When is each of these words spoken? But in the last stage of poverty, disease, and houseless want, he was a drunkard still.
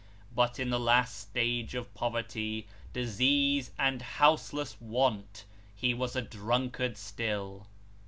But 0.33 0.59
in 0.59 0.71
the 0.71 0.79
last 0.79 1.15
stage 1.19 1.75
of 1.75 1.93
poverty, 1.93 2.65
disease, 2.91 3.69
and 3.77 4.01
houseless 4.01 4.75
want, 4.81 5.45
he 5.75 5.93
was 5.93 6.15
a 6.15 6.23
drunkard 6.23 6.97
still. 6.97 7.67